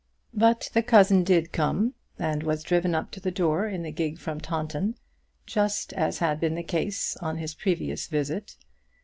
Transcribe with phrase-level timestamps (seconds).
[0.33, 4.17] But the cousin did come, and was driven up to the door in the gig
[4.17, 4.95] from Taunton,
[5.45, 8.55] just as had been the case on his previous visit.